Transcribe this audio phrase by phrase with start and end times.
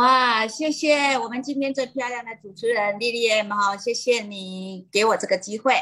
[0.00, 5.74] 哇，谢谢我们今天最漂亮的主持人丽丽 M 哈，谢谢你给我这个机会。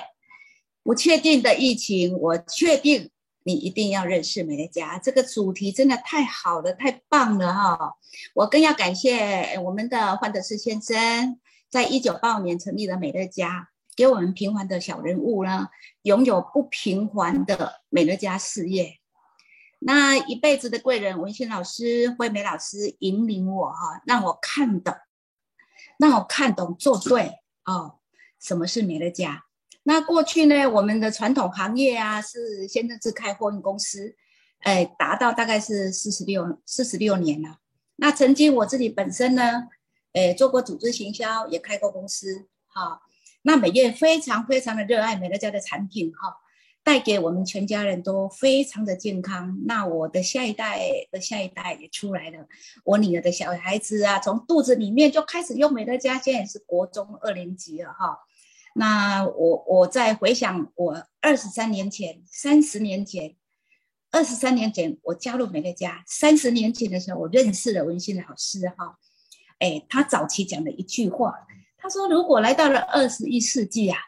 [0.83, 3.11] 不确定的疫情，我确定
[3.45, 4.99] 你一定要认识美乐家。
[4.99, 7.95] 这个主题真的太好了，太棒了哈！
[8.35, 11.39] 我更要感谢我们的范德斯先生，
[11.71, 15.69] 在一九八五年成立了美乐家，给我们平凡的小人物呢，
[16.03, 18.98] 拥有不平凡的美乐家事业。
[19.81, 24.95] 那一辈子的贵人文心老师、惠美老师引领我哈，让我看懂，
[25.99, 27.99] 让我看懂做对哦。
[28.41, 29.45] 什么是美乐家？
[29.83, 34.15] 那过去呢，我们的传统行业啊是先正制开货运公司，
[34.61, 37.59] 哎，达到大概是四十六四十六年了。
[37.97, 39.69] 那曾经我自己本身呢，
[40.13, 43.01] 哎，做过组织行销，也开过公司，哈。
[43.43, 46.37] 那美业非常非常的热爱美乐家的产品，哈。
[46.89, 49.59] 带给我们全家人都非常的健康。
[49.67, 50.81] 那我的下一代
[51.11, 52.49] 的下一代也出来了，
[52.83, 58.21] 我女儿的小孩子啊，从肚子里面就开始用美乐家，现在也是国中二年级了哈。
[58.75, 63.37] 那我我在回想我二十三年前、三十年前、
[64.11, 68.97] 二十三年前我加入美乐家，三十年前的时候我认识了文心老师哈。
[69.59, 71.35] 哎，他早期讲的一句话，
[71.77, 73.99] 他说如果来到了二十一世纪啊。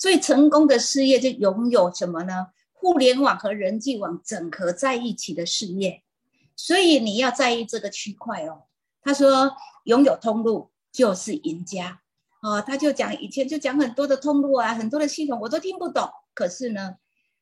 [0.00, 2.46] 最成功的事业就拥有什么呢？
[2.72, 6.02] 互联网和人际网整合在一起的事业，
[6.56, 8.62] 所以你要在意这个区块哦。
[9.02, 12.00] 他说，拥有通路就是赢家
[12.40, 12.62] 哦。
[12.62, 16.08] 他就讲以前就讲很多的通路啊，很多的系统我都听不懂。
[16.32, 16.96] 可是呢，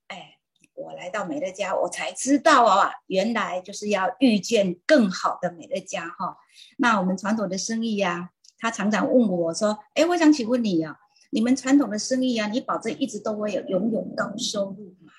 [0.09, 0.39] 哎，
[0.75, 6.37] 我来到美乐家，我才知道啊，原来就是要遇见更好的美乐家哈。
[6.79, 10.99] 那我们传统的生意呀，他常常问我说，哎，我想请问你啊。
[11.31, 15.13] 你们传统的生意啊，你保证一直都会有拥有高收入吗？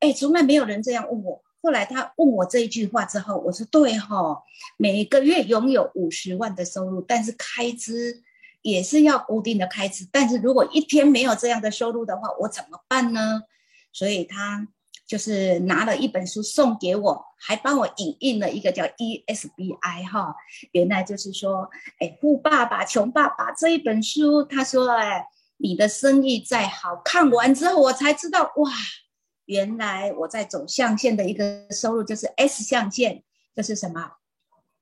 [0.00, 1.42] 哎，从来没有人这样问我。
[1.62, 4.42] 后来他问我这一句话之后，我说对哈，
[4.76, 8.22] 每个月拥有五十万的收入，但是开支
[8.62, 10.08] 也是要固定的开支。
[10.10, 13.42] 但是如果一天没有这样的收入的话，我怎么办呢？
[13.92, 14.68] 所以他。
[15.12, 20.34] 就是拿了一本书送给我，还帮我影印了一个叫 ESBI 哈，
[20.70, 21.68] 原来就是说，
[21.98, 25.26] 哎，富爸爸穷爸爸这一本书，他说，哎，
[25.58, 28.70] 你的生意再好，看完之后我才知道，哇，
[29.44, 33.22] 原来我在走象限的一个收入就是 S 象限，
[33.54, 34.12] 这是什么？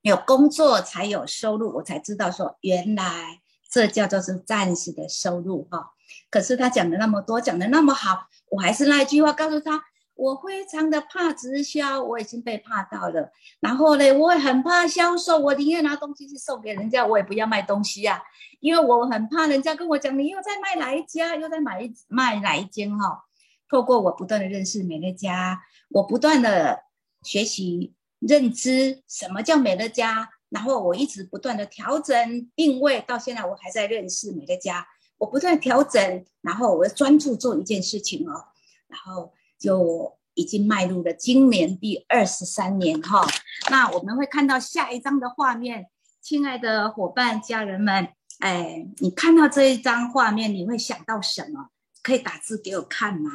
[0.01, 5.91] 有工作才有收入，我才知道说，原来这叫做是暂时的收入哈。
[6.29, 9.90] 可是他讲的那么多，讲的那么好，我还是那一句话告诉他。
[10.21, 13.31] 我非常的怕直销，我已经被怕到了。
[13.59, 18.21] 然后呢，我也很怕销售，我宁愿拿东西去送给人家，我也不要卖东西啊，
[18.59, 23.25] 因为我很怕人家跟我讲，你又在卖哪一家，又在买卖哪一间哈。
[23.67, 25.59] 透过我不断的认识美乐家，
[25.89, 26.83] 我不断的
[27.23, 34.85] 学习认知什么叫美乐家，然后我一直不断的调整定位，到现在我还在认识美乐家，
[35.17, 38.45] 我不断调整，然后我专注做一件事情哦，
[38.87, 39.33] 然后。
[39.61, 43.23] 就已经迈入了今年第二十三年哈，
[43.69, 45.85] 那我们会看到下一张的画面，
[46.19, 51.69] 亲爱的伙伴家人们，哎，你看到这一张画面，你会想到什么？
[52.01, 53.29] 可以打字给我看吗？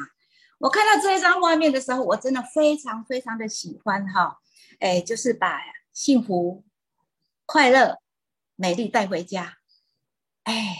[0.59, 4.39] 我看到这一张画面的时候，我真的非常非常的喜欢哈，
[4.81, 5.61] 哎，就是把
[5.93, 6.65] 幸福、
[7.45, 7.99] 快乐、
[8.57, 9.53] 美丽带回家，
[10.43, 10.75] 哎，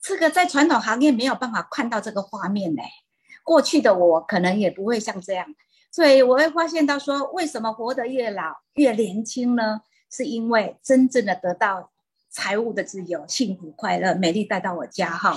[0.00, 2.82] 这个在传统行业没有办法看到这个画面呢。
[3.44, 5.46] 过去的我可能也不会像这样，
[5.92, 8.42] 所以我会发现到说，为什么活得越老
[8.74, 9.82] 越年轻呢？
[10.10, 11.92] 是因为真正的得到
[12.30, 15.36] 财务的自由、幸福、快乐、美丽带到我家哈。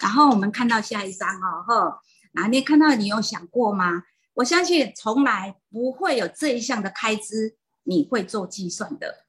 [0.00, 2.00] 然后我们看到下一张哦，哈，
[2.32, 4.02] 哪你看到你有想过吗？
[4.34, 9.25] 我相信从来不会有这一项的开支，你会做计算的。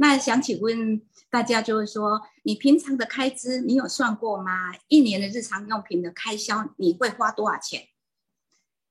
[0.00, 1.02] 那想请问？
[1.28, 4.72] 大家就是说，你平常的开支你有算过吗？
[4.88, 7.86] 一年的日常用品的开销你会花多少钱？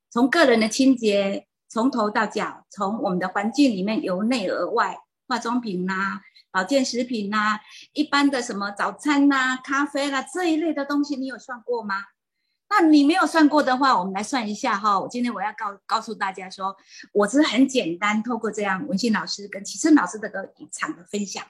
[0.10, 7.60] 从个人的清洁，从头到脚，从我们的环境里面由内而外，化妆品呐、保健食品呐、
[7.92, 11.96] 一般的什么早餐呐、咖啡啦这一类的东西，你有算过吗？
[12.70, 15.00] 那你没有算过的话，我们来算一下哈。
[15.00, 16.76] 我今天我要告告诉大家说，
[17.12, 21.44] 我是很简单，透过这样文心老师跟启生老师的个一场的分享。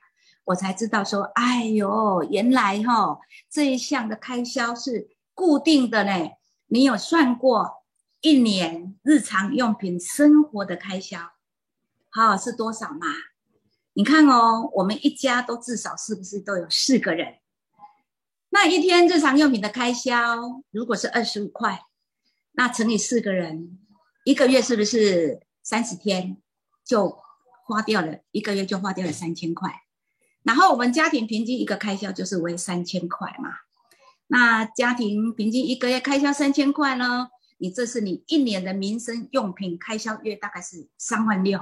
[0.45, 3.19] 我才知道说，哎呦，原来哈
[3.51, 6.31] 这一项的开销是固定的呢。
[6.67, 7.83] 你有算过
[8.21, 11.19] 一年日常用品生活的开销，
[12.09, 13.07] 好是多少吗？
[13.93, 17.35] 你看哦，我们一家都至少是不是都有四个人？
[18.49, 21.81] 那一天日常用品的开销如果是二十五块，
[22.53, 23.79] 那乘以四个人，
[24.25, 26.37] 一个月是不是三十天
[26.83, 27.19] 就
[27.65, 28.19] 花掉了？
[28.31, 29.71] 一个月就花掉了三千块。
[30.43, 33.49] 然后我们家庭平均一个开销就是为三千块嘛。
[34.27, 37.29] 那家庭平均一个月开销三千块呢？
[37.57, 41.59] 你这是你一年的民生用品开销月大概是三万六，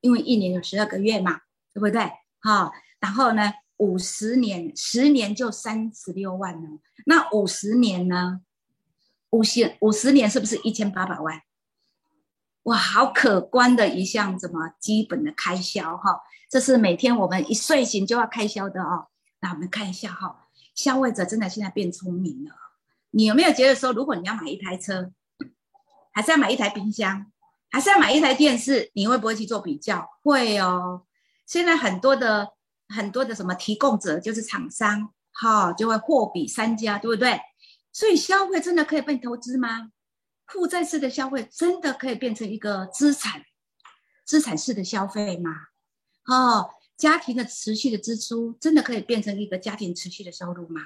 [0.00, 1.40] 因为一年有十二个月嘛，
[1.72, 2.10] 对不对？
[2.40, 6.68] 好，然后呢，五十年，十年就三十六万呢。
[7.06, 8.42] 那五十年呢？
[9.30, 11.40] 五十五十年是不是一千八百万？
[12.64, 16.20] 哇，好可观的一项怎么基本的开销哈？
[16.50, 19.08] 这是每天我们一睡醒就要开销的哦。
[19.40, 20.48] 那我们看一下哈。
[20.74, 22.50] 消费者真的现在变聪明了。
[23.12, 25.10] 你有没有觉得说，如果你要买一台车，
[26.12, 27.32] 还是要买一台冰箱，
[27.70, 30.06] 还是要买一台电视，你会不会去做比较？
[30.22, 31.06] 会哦。
[31.46, 32.52] 现在很多的
[32.94, 37.40] 很多的什么提供者就是厂商，哈，就会货比三家，对不对？
[37.92, 39.92] 所以消费真的可以被投资吗？
[40.46, 43.42] 负债式的消费真的可以变成一个资产，
[44.24, 45.50] 资产式的消费吗？
[46.26, 46.70] 哦。
[47.00, 50.82] 家庭的持续的支出真的可以变成一个家庭持续的收入吗？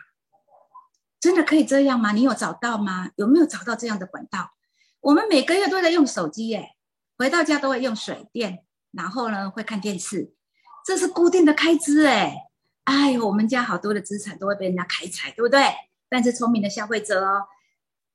[1.19, 2.13] 真的可以这样吗？
[2.13, 3.11] 你有找到吗？
[3.17, 4.53] 有没有找到这样的管道？
[5.01, 6.77] 我们每个月都在用手机，耶，
[7.19, 10.34] 回到家都会用水电，然后呢会看电视，
[10.85, 12.37] 这是固定的开支，哎，
[12.85, 15.65] 哎呦，我们家好多的资产都会被人家开采，对不对？
[16.09, 17.45] 但是聪明的消费者哦，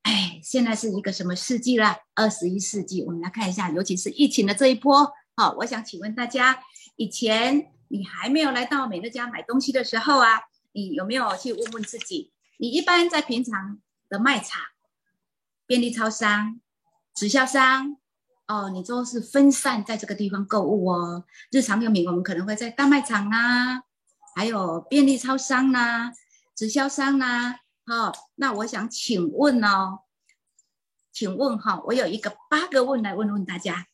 [0.03, 1.97] 哎，现在是一个什么世纪了？
[2.15, 6.63] 二十一世纪，我们来看一下，尤其是疫情的这一波，好，我想请问大家，
[6.95, 7.71] 以前。
[7.91, 10.41] 你还没有来到美乐家买东西的时候啊，
[10.73, 12.31] 你有没有去问问自己？
[12.59, 14.61] 你一般在平常的卖场、
[15.65, 16.61] 便利超商、
[17.15, 17.97] 直销商，
[18.49, 21.23] 哦，你都是分散在这个地方购物哦。
[21.51, 23.83] 日常用品我们可能会在大卖场啊，
[24.35, 26.11] 还有便利超商啊、
[26.55, 27.57] 直销商啊。
[27.85, 29.99] 好，那我想请问哦，
[31.13, 33.85] 请问哈，我有一个八个问来问问大家。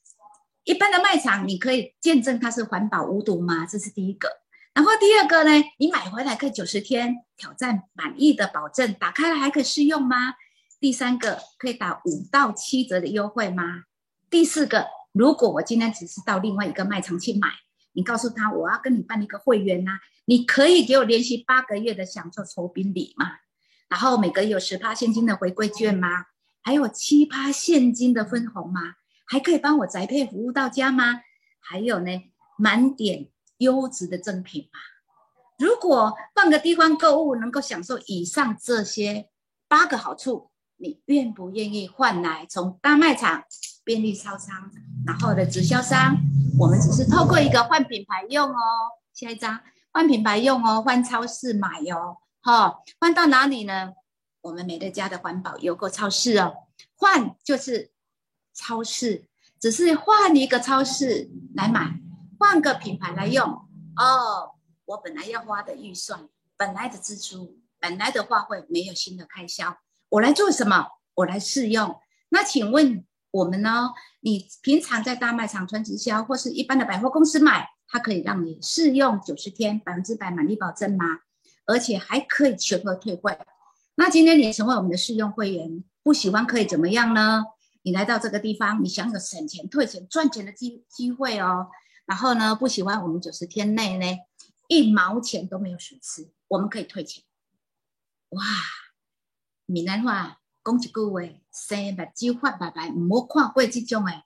[0.63, 3.65] 一般的卖场，你可以见证它是环保无毒吗？
[3.65, 4.29] 这是第一个。
[4.73, 10.35] 然后第二个呢，你买回来可以九十天挑战满意的保证，打开了还可以试用吗？
[10.79, 13.83] 第三个，可以打五到七折的优惠吗？
[14.29, 17.47] 第四个，如果我今天只是到另外一个卖场去买，
[17.93, 19.91] 你告诉他我要跟你办一个会员呐，
[20.25, 23.25] 你可以给我连续八个月的享受酬宾礼吗？
[23.87, 26.25] 然后每个月有十趴现金的回馈券吗？
[26.61, 28.81] 还有七趴现金的分红吗？
[29.27, 31.21] 还可以帮我宅配服务到家吗？
[31.59, 32.23] 还有呢，
[32.57, 33.29] 满点
[33.59, 34.79] 优质的赠品吗？
[35.57, 39.29] 如果换个地方购物能够享受以上这些
[39.67, 43.43] 八个好处，你愿不愿意换来从大卖场、
[43.83, 44.71] 便利超商，
[45.05, 46.17] 然后的直销商？
[46.59, 48.55] 我们只是透过一个换品牌用哦，
[49.13, 49.59] 下一张
[49.91, 53.93] 换品牌用哦，换超市买哦，哈，换到哪里呢？
[54.41, 56.53] 我们美乐家的环保邮购超市哦，
[56.95, 57.91] 换就是。
[58.57, 59.27] 超市
[59.59, 61.99] 只是换一个超市来买，
[62.39, 63.45] 换个品牌来用
[63.97, 64.55] 哦。
[64.85, 69.75] 我本来要花的预算，本来的支出，本来的花费没有新的开销，
[70.15, 70.87] 我来做什么？
[71.15, 71.99] 我来试用。
[72.29, 73.89] 那请问我们呢？
[74.21, 81.03] 你平常在大卖场、传直销或是一般的百货公司买，它可以让你试用九十天，百分之百满意保证吗？
[81.65, 83.37] 而且还可以全额退货。
[83.95, 87.43] 那今天你成为我们的试用会员，不喜欢可以怎么样呢？
[87.81, 91.67] 你来到这个地方，你享有省钱、退钱、赚钱的机机会哦。
[92.05, 94.05] 然后呢，不喜欢我们九十天内呢，
[94.69, 97.21] 一毛钱都没有损失，我们可以退钱。
[98.29, 98.41] 哇，
[99.67, 104.23] 闽南话讲一句话：生白鸡换白白，唔好看过这种诶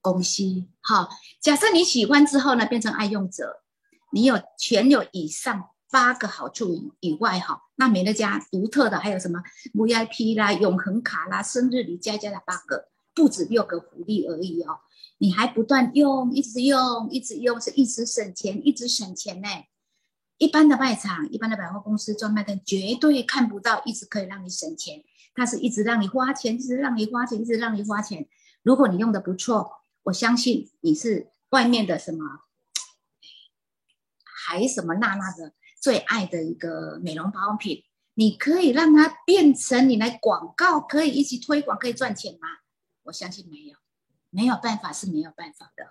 [0.00, 0.42] 公司。
[0.80, 1.10] 好，
[1.40, 3.62] 假设你喜欢之后呢，变成爱用者，
[4.10, 7.62] 你有全有以上八个好处以外，哈。
[7.76, 9.42] 那美乐家独特的还有什么
[9.74, 14.78] VIP 啦、永恒卡啦、生日礼加加的八个，不止六个福利而已哦。
[15.18, 19.48] 你还不断用，一直用，一直用，是一直省钱，一直省钱呢。
[20.40, 25.04] 一般的卖场、一般的百货公司专卖店绝对看不到，一直可以让你省钱。
[25.34, 28.26] 它是一直让你花钱，一直让你花钱，一直让你花钱。
[28.62, 32.24] 如果你用的不错，我相信你是外面的什么，
[34.24, 35.52] 还什么娜娜的。
[35.78, 42.48] 最爱的一个美容保养品，你可以让它变成你来广告，可以一起推广，可以赚钱吗？
[43.02, 43.76] 我相信没有，
[44.30, 45.84] 没有办法是没有办法的。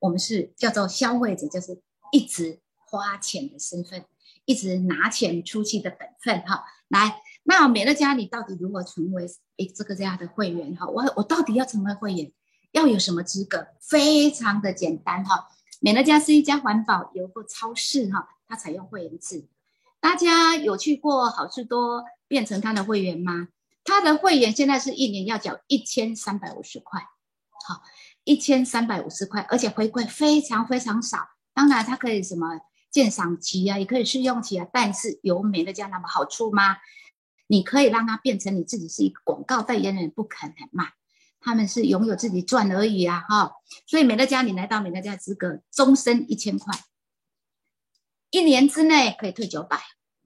[0.00, 1.80] 我们是叫做消费者，就是
[2.10, 2.60] 一直
[2.92, 4.04] 花钱的身份，
[4.44, 6.42] 一直拿钱出去的本分。
[6.42, 10.76] 哈，来，那美乐家，你到底如何成为诶这个这样的会员？
[10.76, 12.30] 哈，我我到底要成为会员，
[12.72, 13.68] 要有什么资格？
[13.80, 15.48] 非常的简单哈，
[15.80, 18.28] 美乐家是一家环保有个超市哈。
[18.46, 19.48] 它采用会员制，
[19.98, 23.48] 大家有去过好事多变成它的会员吗？
[23.82, 27.00] 它的会员现在是一年要缴一千三百五十块，
[27.66, 27.82] 好，
[28.24, 31.18] 一千三百五十块，而且回馈非常非常少。
[31.54, 32.60] 当然，它可以什么
[32.92, 34.68] 鉴赏期啊，也可以试用期啊。
[34.72, 36.76] 但是有美乐家那么好处吗？
[37.48, 40.90] 你可以让它变成你自己是一个广告代言人，不可能嘛？
[41.40, 43.52] 他们是拥有自己赚而已啊，哈。
[43.84, 46.72] 所以美乐家，你来到美乐家资格，终身一千块，
[48.30, 49.82] 一年之内可以退九百，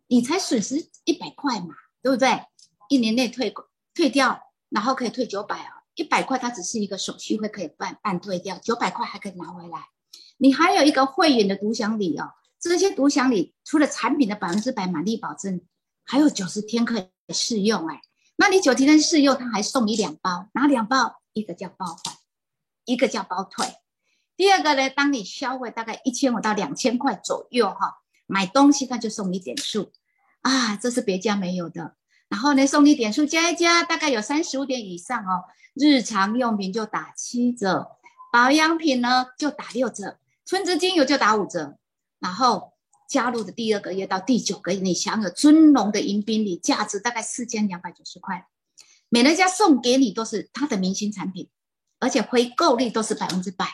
[0.09, 2.43] 你才损失一百块嘛，对不对？
[2.89, 3.55] 一年内退
[3.95, 9.89] 退掉，然后可以退九百啊，一百块它只是一个手续费，可以办办退掉，九百块还可以拿回来。
[10.37, 12.31] 你还有一个会员的独享礼哦，
[12.69, 15.61] 这些独享礼除了产品的百分之百满意保证，
[16.05, 18.01] 还有九十天可以试用哎。
[18.37, 21.23] 那你九十天试用，他还送你两包，哪两包？
[21.33, 22.15] 一个叫包换，
[22.85, 23.67] 一个叫包退。
[24.37, 29.93] 第二个呢，当你消费大概一千五到两千块左右哈，买东西他就送你点数
[30.43, 31.95] 啊，这是别家没有的。
[32.29, 35.45] 然后呢，送你点数加一加，大概有三十五点以上哦。
[35.75, 37.87] 日常用品就打七折，
[38.33, 41.79] 保养品呢就打六折，春之精油就打五折。
[42.27, 42.73] 然后
[43.09, 48.49] 加入的第二个月到第九个月，你享有尊荣的迎宾礼，价值大概四千两百九十块。
[49.09, 51.49] 美乐家送给你都是他的明星产品，
[52.01, 53.69] 而且回购率都是百分之百。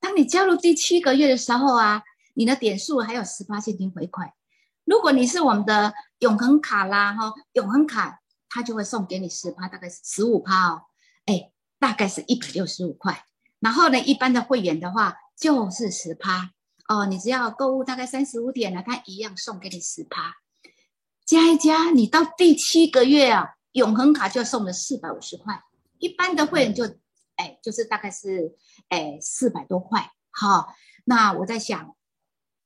[0.00, 2.02] 当你加入第七个月的时候啊，
[2.32, 4.30] 你的点数还有十八现金回馈。
[4.86, 10.82] 如果你是我们的永恒卡啦，哈，永恒卡他就会送给你十趴，大概是十五趴哦，
[11.26, 13.26] 哎，大概是一百六十五块。
[13.58, 16.52] 然后呢，一般的会员的话就是十趴
[16.90, 20.34] 哦，你只要购物大概三十五点呢，他一样送给你十趴。
[21.24, 25.62] 加一加，你到第七个月啊，永恒卡就送了四百五十块，
[25.98, 26.84] 一般的会员就
[27.36, 28.56] 哎，就是大概是
[28.88, 30.10] 哎四百多块。
[30.30, 31.94] 好，那我在想，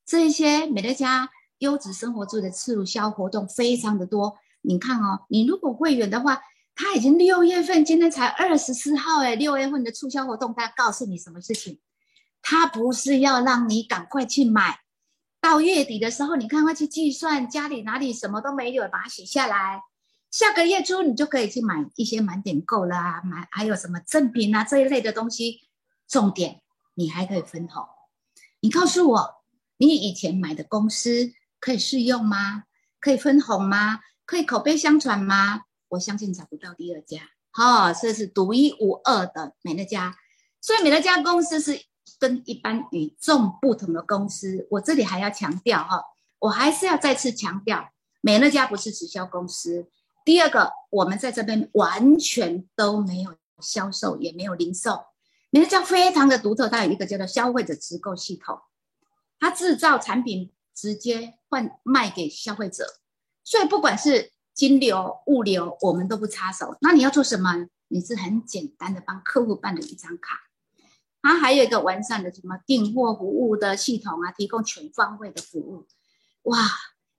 [0.06, 1.30] 这些美乐家。
[1.58, 6.42] 优质生活住的促销活动非常的多，你看哦，你如果会员的话，
[6.74, 11.78] 他已经六月份，今天才二十四号哎，六月份的促销活动，他告诉你什么事情？
[12.44, 14.78] 他不是要让你赶快去买，
[15.40, 19.80] 到月底的时候，你赶快去计算家里哪里什么都没有，把它写下来，
[20.30, 25.62] 下个月初你就可以去买一些满点购啦，买还有什么赠品啊这一类的东西，
[26.06, 26.60] 重点
[26.94, 27.84] 你还可以分红，
[28.60, 29.42] 你告诉我，
[29.78, 31.32] 你以前买的公司。
[31.60, 32.64] 可以试用吗？
[33.00, 34.00] 可以分红吗？
[34.26, 35.62] 可以口碑相传吗？
[35.88, 37.22] 我相信找不到第二家，
[37.52, 40.14] 哈，这是独一无二的美乐家。
[40.60, 41.80] 所以美乐家公司是
[42.18, 44.66] 跟一般与众不同的公司。
[44.70, 46.02] 我这里还要强调哈，
[46.38, 47.90] 我还是要再次强调，
[48.20, 49.88] 美乐家不是直销公司。
[50.24, 55.04] 第二个，我们在这边完全都没有销售，也没有零售。
[55.50, 58.58] 美乐家非常的独特，它有一个叫做消费者直购系统，
[59.38, 60.50] 它制造产品。
[60.76, 62.84] 直接换卖给消费者，
[63.44, 66.76] 所以不管是金流、物流，我们都不插手。
[66.80, 67.68] 那你要做什么？
[67.86, 70.36] 你是很简单的帮客户办了一张卡，
[71.24, 75.86] 它还有一个完善的什么订货服务的系统啊，提供全方位的服务。
[76.42, 76.58] 哇，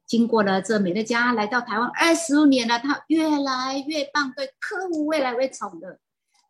[0.06, 6.00] 经过了这美乐家来到台湾二十五年了，它越来越棒，对客户越来越宠的，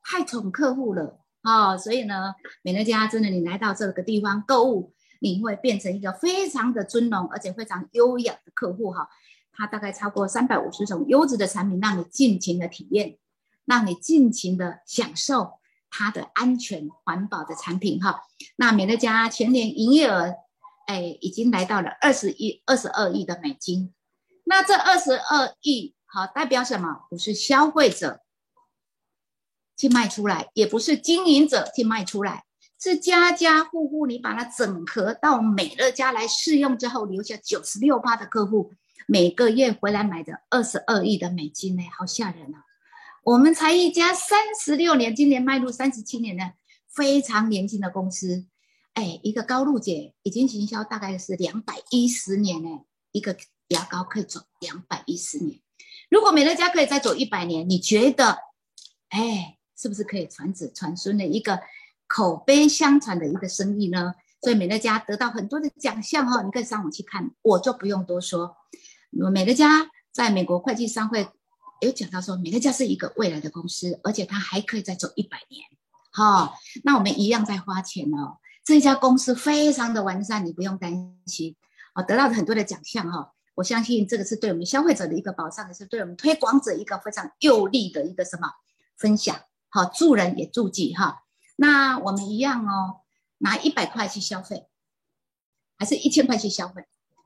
[0.03, 1.77] 太宠客户了啊！
[1.77, 4.91] 所以呢，美乐家真的，你来到这个地方购物。
[5.21, 9.07] 你会变成一个非常的尊荣而且非常优雅的客户哈，
[9.53, 13.17] 它大概超过三百五十种优质的产品，让你尽情的体验，
[13.63, 15.53] 让你尽情的享受
[15.89, 18.21] 它的安全环保的产品哈。
[18.55, 20.33] 那美乐家全年营业额，
[20.87, 23.93] 哎，已经来到了二十亿、二十二亿的美金。
[24.45, 27.07] 那这二十二亿好代表什么？
[27.09, 28.21] 不是消费者
[29.75, 32.45] 去卖出来，也不是经营者去卖出来。
[32.77, 38.73] 是家家户户，你把它整合到美乐家来试用之后，留下九十六趴的客户，
[39.07, 42.63] 每个月回来买的二十二亿的美金呢，好吓人啊！
[43.25, 46.53] 我们才一家三十六年，今年迈入三十七年的
[46.87, 48.45] 非常年轻的公司，
[48.93, 53.35] 哎，一个高露洁已经行销大概是两百一十年呢，一个
[53.69, 55.59] 牙膏可以走两百一十年，
[56.07, 58.37] 如果美乐家可以再走一百年，你觉得，
[59.09, 61.59] 哎，是不是可以传子传孙的一个？
[62.07, 68.55] 口碑相传的一个生意呢，所以美乐家得到很多的奖项哈，你可以上网去看，我就不用多说。
[69.09, 71.27] 美乐家在美国会计商会
[71.85, 75.63] 有讲到说，美乐家是一个未来的公司，而且它还可以再走一百年。
[76.11, 78.37] 哈，那我们一样在花钱哦。
[78.63, 81.55] 这家公司非常的完善，你不用担心。
[81.93, 88.49] 哦，得到很多的奖项哈，我相信这个是对我们消费者的一个保障，也是对我们推广者一个非常有利的一个什么
[88.97, 89.39] 分享。
[89.69, 91.23] 好，助人也助己哈。
[91.57, 93.01] 那我们一样哦，
[93.37, 94.67] 拿一百块去消费，
[95.77, 96.85] 还是一千块去消费？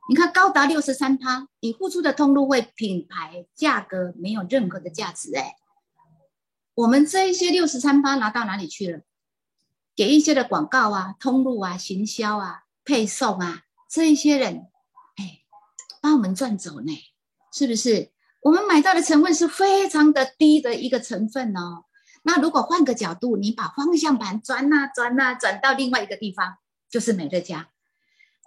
[0.09, 5.55] 你看高达六十三趴，你付出的通路为品牌价格没有任何的价值哎。
[6.73, 9.01] 我们这一些六十三趴拿到哪里去了？
[9.95, 14.65] 给一些的广告啊、通路啊、行销啊、配送啊，这一些人
[16.01, 16.91] 我们赚走呢，
[17.53, 18.09] 是不是？
[18.41, 21.83] 我们买到的成分是非常的低的一个成分哦。
[22.23, 26.57] 那如果换个角度，你把方向盘转呐转呐转到另外一个地方，
[26.89, 27.69] 就是美乐家，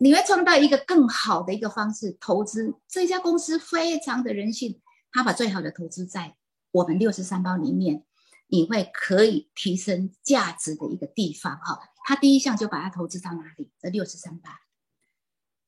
[0.02, 2.75] 你会创造一个更好的一个方式投资。
[2.88, 4.80] 这家公司非常的人性，
[5.12, 6.35] 他把最好的投资在
[6.73, 8.04] 我们六十三包里面，
[8.49, 11.78] 你会可以提升价值的一个地方哈。
[12.02, 13.71] 他第一项就把它投资到哪里？
[13.80, 14.50] 这六十三包，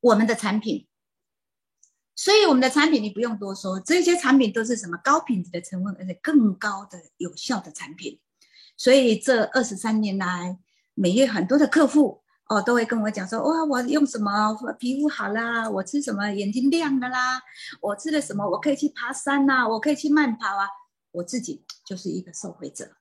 [0.00, 0.88] 我们的产品。
[2.16, 8.18] 所以我们的产品你不用多说，这些产品都是什么高品质的成分，而且更高的有效的产品。
[8.76, 10.58] 所以这二十三年来，
[10.94, 15.68] 每月很多的客户哦都会跟我讲说：哇，我用什么皮肤好啦？
[15.70, 17.40] 我吃什么眼睛亮的啦？
[17.80, 18.48] 我吃了什么？
[18.48, 19.68] 我可以去爬山呐？
[19.68, 20.68] 我可以去慢跑啊？
[21.12, 22.96] 我自己就是一个受惠者，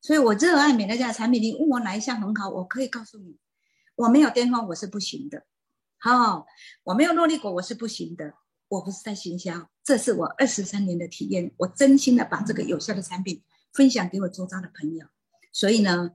[0.00, 1.42] 所以我热爱美乐家的产品。
[1.42, 3.38] 你问我哪一项很好，我可以告诉你，
[3.96, 5.44] 我没有巅峰我是不行的，
[5.98, 6.46] 好，
[6.84, 8.34] 我没有诺丽果我是不行的。
[8.68, 11.52] 我不是在行销，这是我二十三年的体验。
[11.58, 13.42] 我真心的把这个有效的产品
[13.74, 15.06] 分享给我周遭的朋友，
[15.52, 16.10] 所以呢，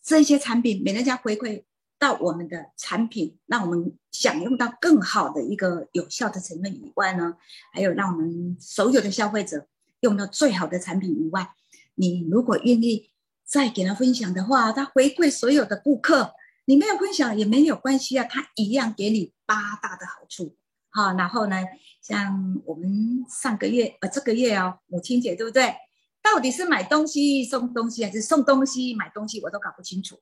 [0.00, 1.64] 这些产品美乐家回馈
[1.98, 7.36] 到我们的产品，让我们享用到更好的一个有效的成分以外呢，
[7.72, 9.66] 还有让我们所有的消费者
[10.00, 11.50] 用到最好的产品以外，
[11.96, 13.10] 你如果愿意
[13.44, 16.32] 再给他分享的话，他回馈所有的顾客，
[16.66, 20.56] 你没有分享也没有关系啊，他一样给你八大的好处。
[20.90, 21.56] 好，然后呢？
[22.00, 25.74] 像我们上个月呃，这个月哦，母亲节对不对？
[26.22, 29.42] 到底是买东西送东西，还是送东西买东西？
[29.42, 30.18] 我都搞不清楚。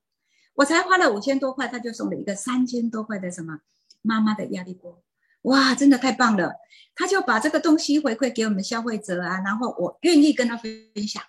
[0.56, 3.60] 我才花了五千多块，他就送了一个三千多块的什么
[4.02, 5.02] 妈妈的压力锅，
[5.42, 6.54] 哇，真的太棒了！
[6.94, 10.72] 他就把这个东西回馈给我们消费者啊，然后我愿意跟他分
[11.06, 11.22] 享。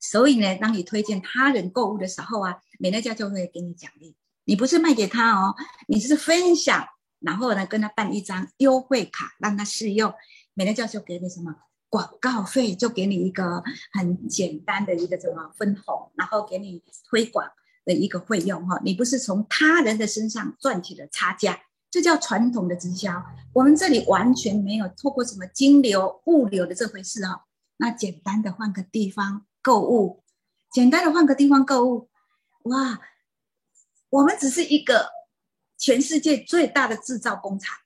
[0.00, 4.14] 所以呢，当你推荐他人购物的时候啊，美乐家就会给你奖励。
[4.44, 5.54] 你不是卖给他哦，
[5.88, 6.86] 你是分享。
[7.20, 10.14] 然后呢，跟他办一张优惠卡，让他试用。
[10.54, 11.54] 美乐家就给你什么
[11.88, 17.50] 广告费，就给你一个很简单的一个什么分红，然后给你推广
[17.88, 18.80] 的一个费用哈。
[18.84, 21.58] 你不是从他人的身上赚取了差价，
[21.90, 23.24] 这叫传统的直销。
[23.52, 27.40] 我们这里完全没有透过什么金流、物流的这回事哦。
[27.78, 30.22] 那简单的换个地方购物，
[30.70, 32.08] 简单的换个地方购物，
[32.64, 33.00] 哇，
[34.10, 35.16] 我们只是一个。
[35.80, 37.78] 全世界最大的制造工厂，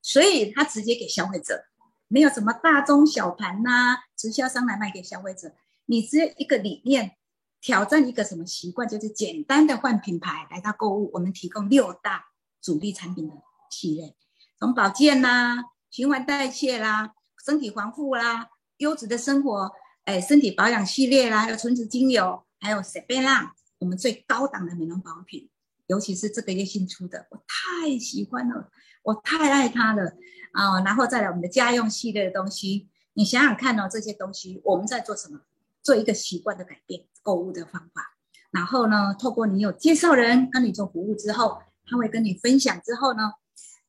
[0.00, 1.62] 所以他直接给消费者，
[2.08, 5.52] 没有什么大中小盘呐，直销商来卖给消费者。
[5.84, 7.17] 你只有一个理念，
[7.60, 11.10] 挑战一个什么习惯，就是简单的换品牌来到购物。
[11.12, 12.26] 我们提供六大
[12.60, 13.34] 主力产品的
[13.70, 14.14] 系列，
[14.58, 17.12] 从保健啦、循环代谢啦、
[17.44, 19.72] 身体防护啦、优质的生活，
[20.04, 25.50] 哎，身体保养系列啦，还有纯植精油，还有 s e b e l a，我们最高档的美容保养品。
[25.88, 28.70] 尤其是这个月新出的，我太喜欢了，
[29.02, 30.12] 我太爱它了
[30.52, 30.82] 啊！
[30.84, 35.40] 然后再来我们的家用系列的东西，你想想看哦，这些东西我们在做什么？
[35.82, 38.16] 做一个习惯的改变，购物的方法。
[38.50, 43.34] 然后呢，透过你有介绍人跟你做服务之后，他会跟你分享之后呢，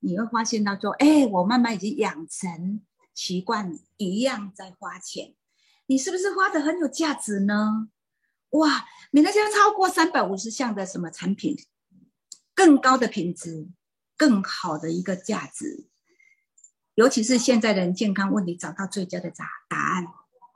[0.01, 2.81] 你会发现到说，哎，我慢慢已经养成
[3.15, 5.35] 习惯，一样在花钱，
[5.85, 7.87] 你是不是花的很有价值呢？
[8.49, 11.55] 哇，你那些超过三百五十项的什么产品？
[12.53, 13.69] 更高的品质，
[14.17, 15.87] 更好的一个价值，
[16.95, 20.05] 尤其是现在的人健康问题找到最佳的答答案，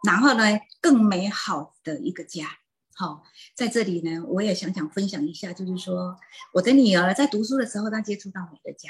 [0.06, 0.44] 然后呢，
[0.82, 2.58] 更美好的一个家。
[2.96, 3.24] 好，
[3.56, 6.16] 在这里呢，我也想想分享一下，就是说
[6.54, 8.90] 我的女儿在读书的时候，她接触到美的家，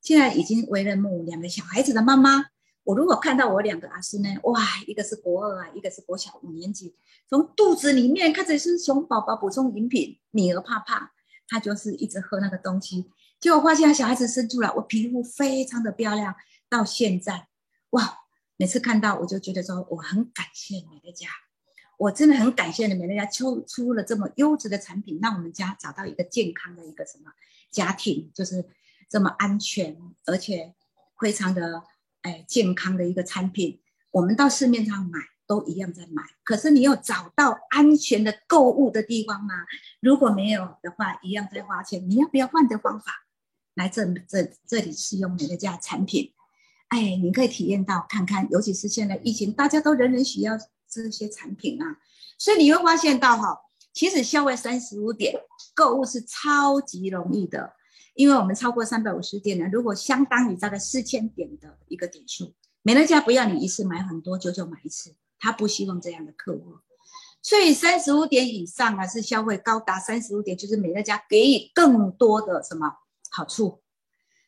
[0.00, 2.46] 现在已经为人母，两个小孩子的妈妈。
[2.82, 6.94] 我如果看到我两个阿叔呢，哇，一个是国二啊，一个是国小五年级，
[7.28, 11.12] 从肚子里面开始是熊宝宝补充饮品，女儿怕怕。
[11.46, 13.04] 他就是一直喝那个东西，
[13.38, 16.34] 结果发现小孩子生出来，我皮肤非常的漂亮。
[16.70, 17.48] 到现在，
[17.90, 18.18] 哇，
[18.56, 21.28] 每次看到我就觉得说，我很感谢美乐家，
[22.04, 27.32] 我真的很感谢你美乐家出出了这么优质的产品，让我们家找到一个健康的一个什么
[27.70, 28.64] 家庭，就是
[29.08, 30.74] 这么安全而且
[31.18, 31.82] 非常的
[32.22, 33.80] 哎健康的一个产品。
[34.10, 35.18] 我们到市面上买。
[35.46, 39.52] 都一样在买，可是你有找到安全的购物的地方吗？
[40.00, 42.08] 如果没有的话，一样在花钱。
[42.08, 43.26] 你要不要换个方法
[43.74, 46.32] 来这这这里试用美乐家产品？
[46.88, 50.54] 哎，你可以体验到看看，尤其是现在疫情，大家都人人需要
[51.02, 51.98] 这些产品啊，
[52.38, 53.58] 所以你会发现到哈，
[53.92, 55.34] 其实消费三十五点
[55.74, 57.74] 购物是超级容易的，
[58.14, 65.16] 因为我们超过三百五十点呢，如果相当于大概四千点的一个点数，美乐家不要你一次买很多，久久买一次。
[65.36, 66.78] 他不希望这样的客户，
[67.42, 73.82] 所以三十五点以上啊，是消费高达三十五点，就是美乐家给予更多的什么好处？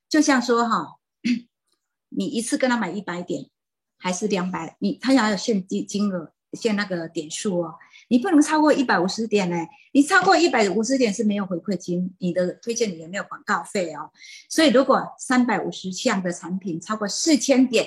[0.09, 0.97] 就像说哈，
[2.09, 3.51] 你一次跟他买一百点，
[3.99, 4.79] 还是两百？
[4.81, 7.75] 你他要有限金金额，限那个点数哦。
[8.09, 9.57] 你不能超过一百五十点呢，
[9.93, 14.11] 你超过一百五十点是没有回馈金，你的推荐里也没有广告费哦。
[14.49, 17.87] 所以如果三百五十项的产品超过四千点，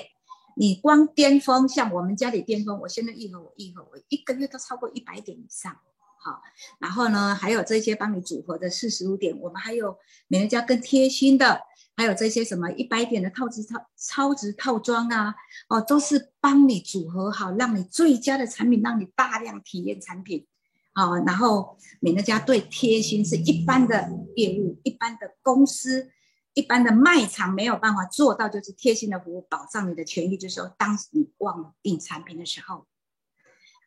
[0.56, 5.76] 你光巅峰，像我们家里巅峰，我现在一盒我一盒，我一个月都超过一百点以上。
[6.22, 6.42] 好，
[6.78, 9.96] 然后呢，还有这些帮你组合的四十五点，我们还有
[10.28, 11.62] 美乐家更贴心的。
[12.00, 15.34] 还有这些什么一百点的套值套超值套装啊，
[15.68, 20.46] 哦，都是帮你组合好，让你最佳的产品，让你大量体验产品，
[20.94, 26.10] 好，然后美乐家对贴心是一般的业务、一般的公司、
[26.54, 30.38] 一般的卖场没有办法做到，就是贴心的服务，保障你的权益。
[30.38, 32.86] 就是说，当你忘了订产品的时候，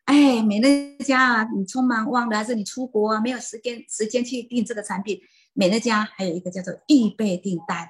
[0.04, 5.20] 哎，美乐家啊，你匆忙忘了，还是你出国啊，没有时间时间去订这个产品，
[5.52, 7.88] 美乐家还有一个叫做预备订单。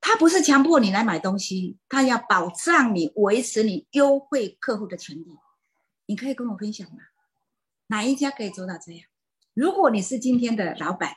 [0.00, 5.26] 他不是强迫你来买东西，他要保障你维持你优惠客户的权利。
[6.06, 6.98] 你可以跟我分享吗？
[7.88, 9.02] 哪一家可以做到这样？
[9.54, 11.16] 如果你是今天的老板，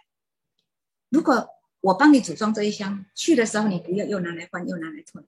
[1.10, 1.48] 如果
[1.80, 5.24] 我帮你组装这一箱，去的时候你不要又拿来换又拿来退，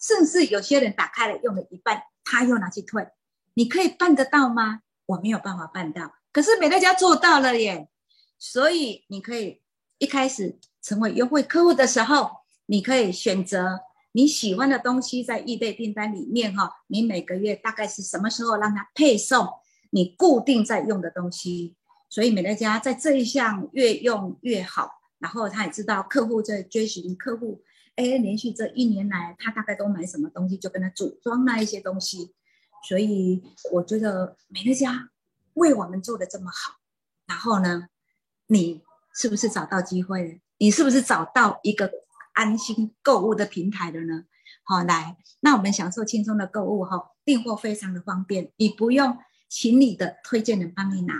[0.00, 3.08] 甚至有些人打开了用了一半，他又拿去退，
[3.54, 4.82] 你可以办得到吗？
[5.06, 7.88] 我没有办法办到，可是美乐家做到了耶。
[8.38, 9.62] 所以你可以
[9.98, 12.35] 一开始成为优惠客户的时候。
[12.66, 13.80] 你可以选择
[14.12, 19.46] 你喜欢的东西在预备订单里面哈，你每个月大概是什么时候让他配送
[19.90, 21.76] 你固定在用的东西，
[22.08, 27.62] 所以美乐家在这一项越用越好，然后他也知道客户在追寻客户，
[27.94, 32.32] 哎，连续这一年来他大概都买什么东西，就跟他组装那一些东西，
[32.88, 35.10] 所以我觉得美乐家
[35.54, 36.78] 为我们做的这么好，
[37.26, 37.88] 然后呢，
[38.46, 38.82] 你
[39.14, 40.38] 是不是找到机会了？
[40.58, 41.92] 你是不是找到一个？
[42.36, 44.24] 安心购物的平台的呢？
[44.62, 49.16] 好，来，那我们享受轻松的购物哈，订货非常的方便，你不用
[49.48, 51.14] 请你的推荐人帮你拿，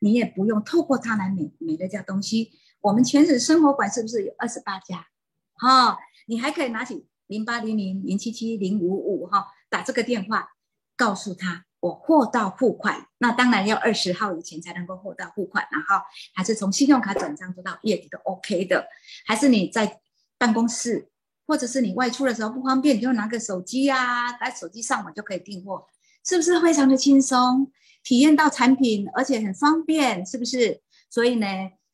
[0.00, 2.50] 你也不用透过他来买买这家东西。
[2.80, 5.06] 我们全省生活馆是不是有二十八家？
[5.54, 10.48] 哈，你还可以拿起零八零零零七七零五五哈，打这个电话，
[10.96, 13.06] 告诉他我货到付款。
[13.18, 18.88] 那当然要二十号以前才能够货到付款，然后还是从信用卡转账做到月底都 OK 的，
[19.26, 20.00] 还是你在。
[20.38, 21.08] 办公室，
[21.46, 25.86] 或者是你外出的时候不方便，你就拿个手机啊，在手机上网就可以订货，
[26.24, 27.72] 是不是非常的轻松？
[28.02, 30.82] 体验到产品，而且很方便，是不是？
[31.08, 31.46] 所以呢，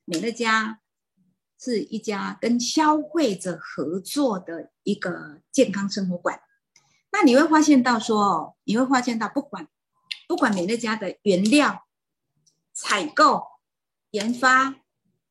[0.04, 0.80] 美乐家
[1.58, 6.40] 是一家跟消费者合作的一个健康生活馆。
[7.12, 9.68] 那你会发现到说，你会发现到不管
[10.26, 11.86] 不管美乐家的原料、
[12.72, 13.44] 采购、
[14.10, 14.76] 研发、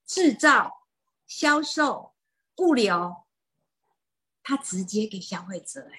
[0.05, 0.87] 制造、
[1.27, 2.10] 销售。
[2.61, 3.15] 物流，
[4.43, 5.97] 他直接给消费者哎，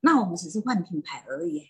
[0.00, 1.68] 那我们只是换品牌而已。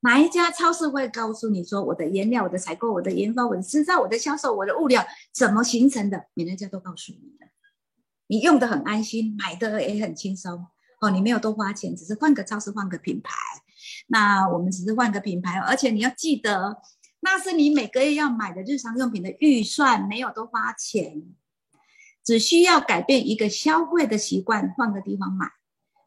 [0.00, 6.26] 哪一家超市会告诉你说，我的原料、我的采购、我的研发、我的制造、我的销售、我的物料怎么形成的？
[6.34, 7.46] 每家都告诉你的，
[8.26, 10.66] 你用的很安心，买的也很轻松
[11.00, 11.10] 哦。
[11.10, 13.32] 你没有多花钱，只是换个超市、换个品牌。
[14.08, 16.76] 那我们只是换个品牌，而且你要记得，
[17.20, 21.22] 那是你每个月要买的日常用品的预算，没有多花钱。
[22.26, 25.46] 只需要改变一个消费的习惯，换个地方买。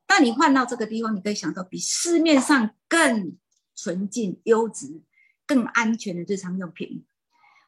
[0.05, 3.38] 当你换到这个地方，你可以享受比市面上更
[3.73, 5.01] 纯净、优质、
[5.47, 7.05] 更安全的日常用品。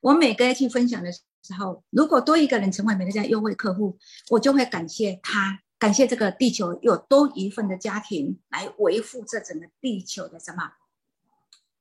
[0.01, 1.21] 我每个月去分享的时
[1.57, 3.97] 候，如果多一个人成为美乐家优惠客户，
[4.31, 10.73] 我就会感谢他，感谢这个地球有多一份的家庭来维护这整个地球的什么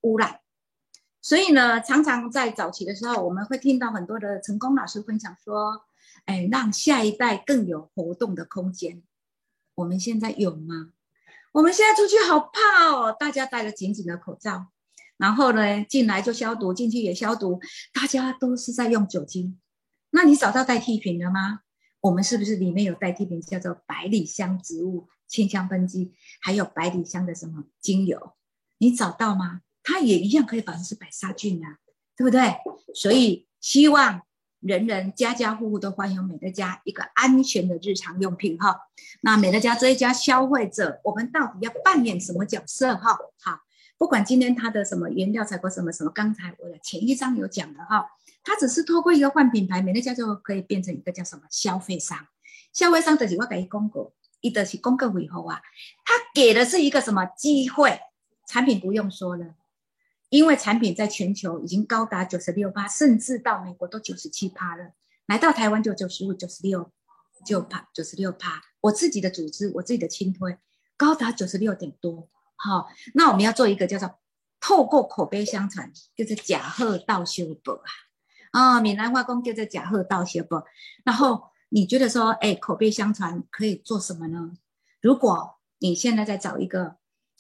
[0.03, 0.39] 污染。
[1.21, 5.85] 所以呢，常常在早期的时候，我们会听到很多的成功老师分享说。
[6.27, 9.03] 哎，让下一代更有活动的空间。
[9.77, 10.93] 我们现在有吗？
[11.53, 14.67] 我们现在出去好怕哦，大家戴了紧紧的口罩，
[15.17, 17.61] 然后呢，进来就消毒，进去也消毒，
[17.93, 19.59] 大家都是在用酒精。
[20.11, 21.61] 那你找到代替品了吗？
[22.01, 28.35] 我们是不是里面有代替品，叫做百里香植物清香喷剂，还有百里香的什么精油？
[28.79, 29.63] 你找到吗？
[29.83, 31.79] 它也一样可以保持百杀菌啊，
[32.17, 32.55] 对不对？
[32.95, 34.23] 所以希望。
[34.61, 38.79] 人人家家户户都欢迎美乐家一个安全的日常用品哈。
[39.23, 43.19] 那美乐家这一家消费者，我们到底要扮演什么角色哈？
[43.43, 43.61] 好，
[43.97, 48.07] 不管今天他的什么原料采购什么什么，刚才我的前一章有讲的哈，
[48.45, 52.27] 他只是透过一个换品牌，美乐家就可以变成一个叫什么消费商。
[52.73, 55.61] 消费商的是我给一公告，一的是公告以后啊，
[56.05, 57.99] 他给的是一个什么机会？
[58.47, 59.55] 产品不用说了。
[60.31, 64.93] 因为产品在全球已经高达九十六趴，甚至到美国都九十七趴了，
[65.27, 66.91] 来到台湾就九十五、九十六，
[67.45, 68.63] 九趴九十六趴。
[68.81, 70.57] 我自己的组织，我自己的亲推，
[70.97, 72.31] 高达九十六点多。
[72.57, 74.19] 好，那我们要做一个叫做
[74.61, 77.91] 透过口碑相传，就是假贺道修博啊。
[78.53, 80.65] 啊，闽南话讲叫做假贺道修博。
[81.05, 84.53] 然后你觉得说，哎，口碑相传可以做什么呢？
[85.01, 86.97] 如果你现在在找一个，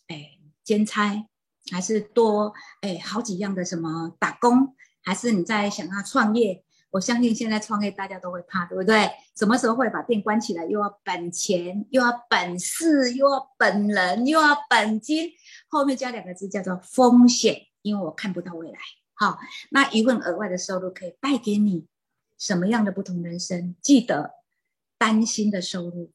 [0.09, 1.26] 哎，兼差，
[1.71, 6.65] 还是多，哎，好几样的什么打工，还是你在想要创业？
[6.91, 9.09] 我相信现在创业大家都会怕，对不对？
[9.37, 10.65] 什么时候会把店关起来？
[10.65, 15.31] 又要本钱，又要本事，又要本人，又要本金，
[15.69, 18.79] 后面加两个字叫做风险，因为我看不到未来。
[19.15, 19.39] 好，
[19.71, 21.87] 那一份额外的收入可以带给你
[22.37, 23.77] 什么样的不同人生？
[23.81, 24.33] 记得，
[24.99, 26.11] 担心的收入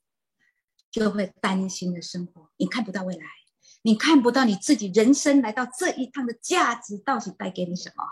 [0.92, 2.50] 就会担心的生活。
[2.58, 3.26] 你看不到未来，
[3.86, 8.04] 你看不到你自己人生来到这一趟的价值到底带给你什么？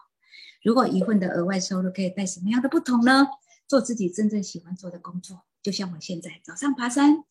[0.62, 3.28] 如果一份的额外收入可以带什么样的不同呢？
[3.68, 7.24] 做自己真正喜欢做的工作，就像我现在早上爬山，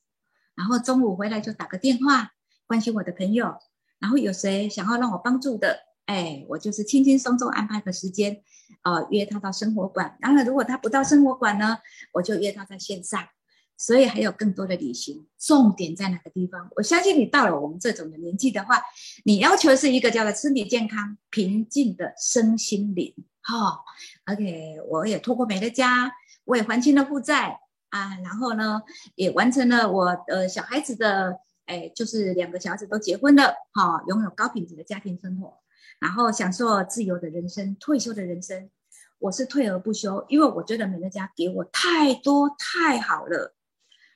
[0.57, 2.33] 然后中午回来就打个电话
[2.67, 3.59] 关心我的朋友，
[4.01, 8.43] 然后有谁想要让我帮助的，哎，我就是轻轻松松安排个时间，
[8.83, 10.19] 呃，约他到生活馆。
[10.21, 11.79] 当然，如果他不到生活馆呢，
[12.15, 13.25] 我就约他在线上。
[13.83, 16.71] 所以还有更多的旅行，重点在哪个地方？
[16.77, 18.81] 我相信你到了我们这种的年纪的话，
[19.25, 23.13] 你要求是一个叫做身体健康、平静的身心灵。
[23.41, 23.81] 哈
[24.33, 26.13] ，OK，我也托过美乐家，
[26.45, 28.83] 我也还清了负债啊，然后呢，
[29.17, 35.59] 也完成了我呃小孩子的，哎，就是两个小孩子都结婚了，哈，拥有高品质的家庭生活，
[35.99, 38.71] 然后享受自由的人生、退休的人生。
[39.19, 43.57] 我是退而不休，因为我觉得美乐家给我太多太好了。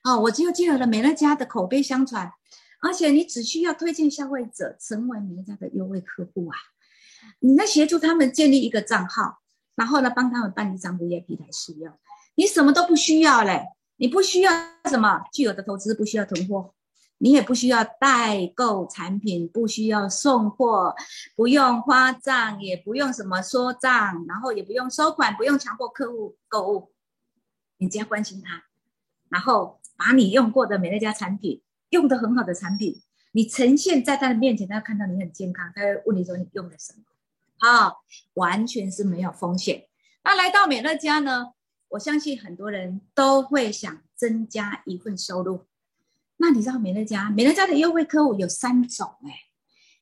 [0.06, 2.30] 哦，我就借了美乐家的口碑相传，
[2.80, 6.56] 而且你只需要推荐消费者成为美乐家的优惠客户啊，
[7.40, 9.40] 你在协助他们建立一个账号，
[9.74, 11.92] 然后呢帮他们办一张 VIP 来使用，
[12.36, 13.64] 你什么都不需要嘞，
[13.96, 14.52] 你不需要
[14.88, 16.72] 什么具有的投资，不需要囤货，
[17.18, 20.94] 你也不需要代购产品，不需要送货，
[21.34, 26.92] 不用花账，也不用什么说账，然后也不用收款，不用强迫客户购物，
[27.78, 28.62] 你只要关心他，
[29.28, 29.80] 然后。
[29.96, 33.00] 把你用过的美乐家产品，用的很好的产品，
[33.32, 37.04] 你呈现在他的面前，他看到你很健康，他会问你说你用的什么？
[37.58, 38.04] 好，
[38.34, 39.86] 完全是没有风险。
[40.24, 41.52] 那来到美乐家呢？
[41.90, 45.66] 我相信很多人都会想增加一份收入。
[46.38, 47.30] 那你知道美乐家？
[47.30, 49.30] 美乐家的优惠客户有三种哎。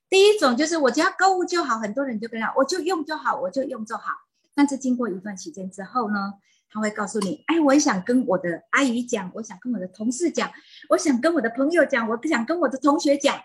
[0.09, 4.13] 第一种就是我只要购物就好，很多人就跟他，我就用就好，我就用就好。
[4.55, 6.35] 但是经过一段时间之后呢？
[6.75, 10.51] 他会告诉你，哎，我也想跟我的阿姨讲，我想跟我的同事讲，
[10.89, 13.41] 我想跟我的朋友讲，我不想跟我的同学讲。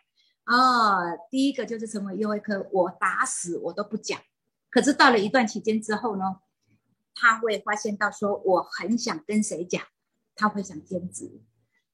[0.48, 4.20] 哦，第一个就是成为优惠科，我打死我都不讲。
[4.72, 6.24] 可是到了一段期间之后呢，
[7.14, 9.84] 他会发现到说，我很想跟谁讲，
[10.34, 11.44] 他会想兼职。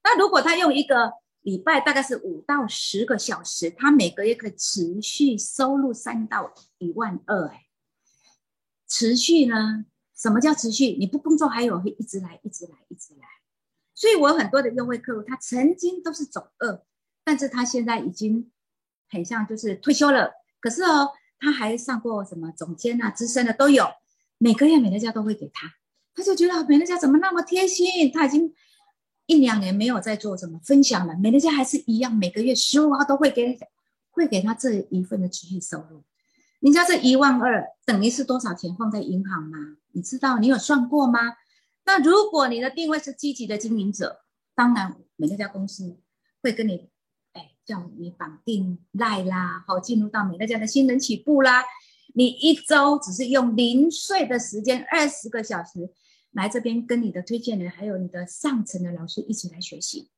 [0.02, 7.66] 那如果他用一个礼拜大概是五到十个小时，他每个月可以持续收入三到一万二，哎，
[8.88, 9.84] 持续呢？
[10.16, 10.92] 什么叫持续？
[10.92, 13.26] 你不工作还有会一直来，一直来，一直来。
[13.94, 16.82] 所以我很多的优惠客户，他曾经都是走二，
[17.22, 18.50] 但是他现在已经
[19.10, 20.30] 很像就是退休了。
[20.60, 23.86] 可是哦，他还上过什么总监啊、资深的都有，
[24.38, 25.70] 每个月美乐家都会给他，
[26.14, 28.10] 他就觉得美乐家怎么那么贴心？
[28.12, 28.52] 他已经
[29.26, 33.58] 一两年没有在做什么分享了，美乐家还是一样，每个月十五号都会给，
[34.10, 36.02] 会给他这一份的持续收入。
[36.60, 39.76] 你知道这一万二等于是多少钱放在银行吗？
[39.96, 41.20] 你知道你有算过吗？
[41.86, 44.20] 那如果你的定位是积极的经营者，
[44.54, 45.98] 当然美乐家公司
[46.42, 46.90] 会跟你，
[47.32, 51.64] 哎，叫你绑定赖啦，好进入到美乐家的新人起步啦。
[52.12, 55.90] 你一周只是用零碎的时间二十个小时
[56.32, 60.10] 来这边跟你的推荐人还有你的上层的老师一起来学习。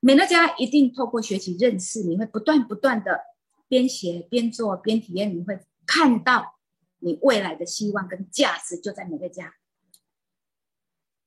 [0.00, 3.20] 美乐家一定透过学习认识，你会不断不断的
[3.68, 5.58] 边学边做边体验，你会。
[5.86, 6.53] 看到
[7.04, 9.56] 你未来的希望跟价值就在美乐家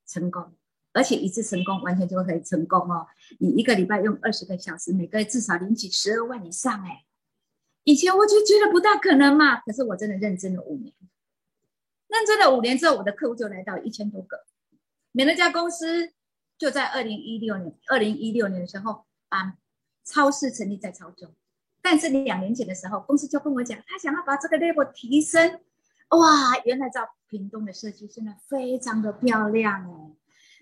[0.07, 0.55] 成功，
[0.91, 3.05] 而且一次成功完全就可以成功哦。
[3.39, 7.05] 你一个礼拜用二十个小时，每个月至少领取十二万以上哎。
[7.83, 10.91] 以前我就觉得不大可能嘛，可是我真的认真了五年，
[12.07, 14.45] 认真了五年之后，我的客户就来到一千多个。
[15.11, 16.11] 美乐家公司
[16.57, 19.57] 就在二零一六年，二零一六年的时候把
[20.03, 21.35] 超市成立在潮州。
[21.81, 25.61] 但是你两年前的时候，公司就跟我讲，他想要把这个 level 提升。
[26.09, 30.15] 哇，原来在屏东的社区现在非常的漂亮哦，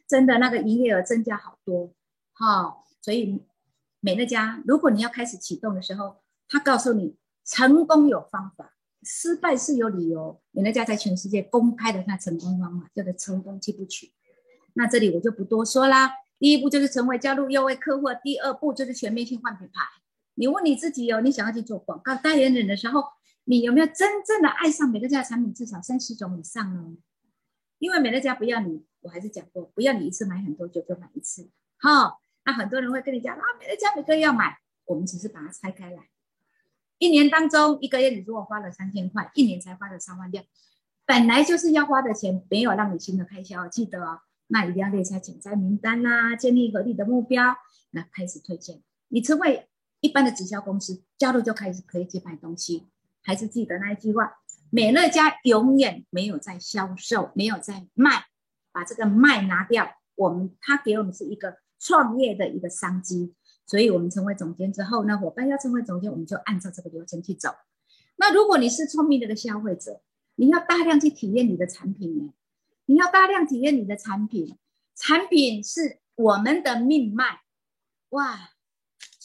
[0.07, 1.93] 真的那个营业额增加好多
[2.33, 2.77] 哈。
[3.01, 3.43] 所以
[3.99, 10.41] 美乐家，如果你要开始启动的时候，他告诉你成功有方法，失败是有理由。
[10.51, 14.11] 美乐家在全世界公开的那成功方法叫做成功七部曲。
[14.73, 16.11] 那这里我就不多说啦。
[16.39, 19.83] 第一步就是成为加入优惠客户，第二步就是全面性换品牌。
[20.33, 23.03] 你问你自己哦，你想要去做广告代言人的时候，
[23.45, 25.53] 你有没有真正的爱上美乐家的产品？
[25.53, 26.97] 至少三十种以上呢？
[27.77, 31.49] 因为美乐家不要你，我还是讲过，不要你一次买很多，就就买一次。
[31.77, 36.09] 好，那很多人会跟你讲啊，美乐家每个月要买，我们只是把它拆开来。
[36.97, 40.41] 一年当中，一个月你如果花了三千块，一年才花了三万六，
[41.05, 44.21] 本来就是要花的钱，没有让你新的开销，记得哦。
[44.47, 47.55] 那一定要列下潜在名单啦，建立合理的目标，
[47.91, 48.81] 那开始推荐。
[49.09, 49.67] 你成为
[49.99, 52.87] 一般的直销公司，加入就开始可以去卖东西。
[53.25, 54.37] 还是记得那一句话：
[54.69, 58.25] 美乐家永远没有在销售，没有在卖，
[58.71, 59.89] 把这个卖拿掉。
[60.15, 63.33] 我们他给我们是一个创业的一个商机，
[63.65, 67.49] 所以我们成为总监之后呢，伙伴要成为总监，我们就按照这个流程去走。
[68.17, 70.01] 那如果你是聪明的个消费者，
[70.35, 72.33] 你要大量去体验你的产品呢？
[72.85, 74.57] 你要大量体验你的产品，
[74.95, 77.41] 产品是我们的命脉，
[78.09, 78.51] 哇！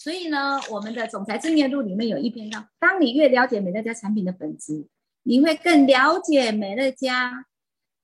[0.02, 4.88] 所以呢，我们的总裁正念录里面有一篇叫：当你越了解美乐家产品的本质，
[5.24, 7.44] 你会更了解美乐家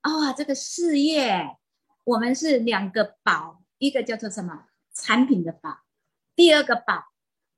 [0.02, 1.56] 啊这个事业。
[2.04, 4.66] 我们是两个宝，一个叫做什么？
[4.94, 5.78] 产品的宝，
[6.34, 7.06] 第二个宝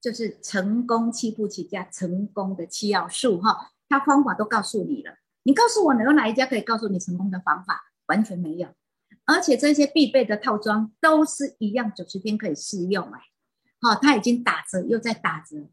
[0.01, 5.17] 就是成功七步起家成功的七要素哈，它方法都告诉你了。
[5.43, 7.91] 你告诉我有哪一家可以告诉你成功的方法？
[8.07, 8.69] 完全没有，
[9.25, 13.21] 而且这些必备的套装都是一样，九十天可以试用哎，
[13.81, 15.69] 好，它已经打折又在打折，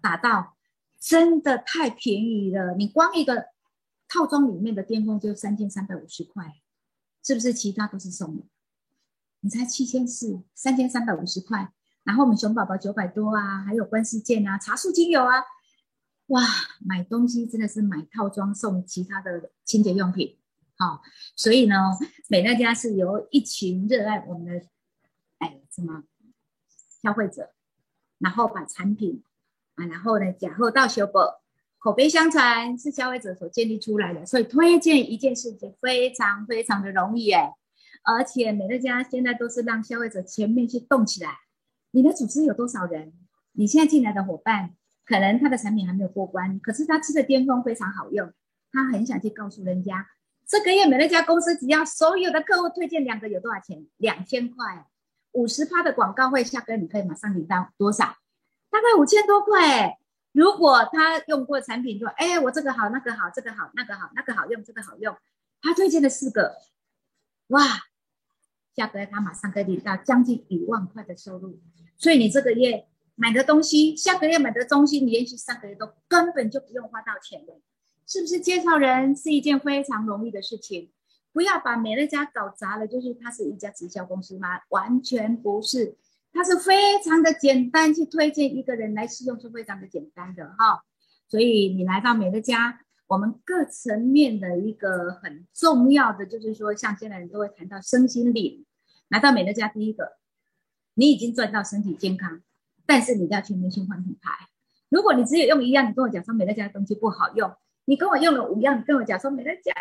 [0.00, 0.56] 打到
[0.98, 2.74] 真的太便宜了。
[2.74, 3.46] 你光一个
[4.08, 6.56] 套装里面的巅峰就三千三百五十块，
[7.22, 7.52] 是不是？
[7.52, 8.44] 其他都是送的，
[9.40, 11.72] 你才七千四，三千三百五十块。
[12.02, 15.44] 然后我们熊宝宝九百多啊，还有关世健啊，茶树精油啊，
[16.28, 16.42] 哇，
[16.80, 20.38] 买东西真的是买套装送其他的清洁用品。
[20.78, 21.02] 好，
[21.36, 21.76] 所以呢，
[22.28, 24.66] 美乐家是由一群热爱我们的，
[25.38, 26.04] 哎，什么
[27.02, 27.50] 消费者，
[28.18, 29.22] 然后把产品
[29.76, 31.18] 啊，然后呢，假货到修补，
[31.78, 37.54] 口碑相传是消费者所建立出来的，所以推荐一件事情非常非常的容易哎，
[38.04, 41.38] 而且美乐家现在都是让消费者前面去动起来。
[41.92, 43.12] 你的组织有多少人？
[43.52, 48.32] 你现在进来的伙伴，可能他的产品还没有过关，可是他吃的巅峰非常好用，
[48.70, 50.06] 他很想去告诉人家。
[50.46, 53.86] 这个月美乐家公司只要所有的客户推荐两个有多少钱？
[53.96, 54.86] 两千块，
[55.32, 58.04] 五十趴的广告费，下个月你可以马上领到多少？
[58.70, 59.98] 大概五千多块。
[60.32, 65.16] 如果他用过产品说，哎，我这个好，那个好，这个好，那个好，那个好用，这个好用，
[65.60, 66.56] 他推荐了四个，
[67.48, 67.64] 哇，
[68.76, 71.60] 下个月他马上可以领到将近一万块的收入。
[71.98, 77.54] 所以你这个月买的东西，下个月买的东西，你连续三个月都根本就不用花到钱的。
[78.06, 80.92] 是不是介绍人是一件非常容易的事情？
[81.32, 82.86] 不要把美乐家搞砸了。
[82.86, 84.60] 就是它是一家直销公司吗？
[84.68, 85.96] 完全不是，
[86.32, 90.84] 它是非常的简单，去推荐一个人来试用是非常的简单的哈。
[91.28, 98.64] 所以你来到美乐家，我们各层面的一个很重要的就是说，像现在人都会谈到身心灵。
[99.08, 100.12] 来到美乐家，第一个，
[100.94, 102.40] 你已经赚到身体健康，
[102.86, 104.30] 但是你要全面去换品牌。
[104.88, 107.52] 如果你只有用一样，你跟我讲说美乐家的东西不好用。
[107.84, 109.72] 你跟我用了五样，你跟我讲说美乐家